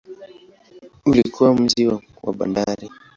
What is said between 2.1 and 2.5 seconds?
wa